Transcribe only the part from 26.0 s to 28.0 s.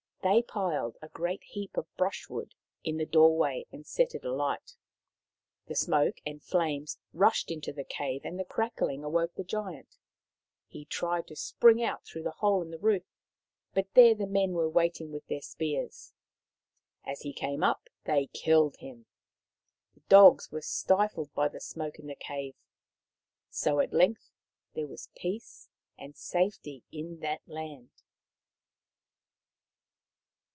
safety in that land.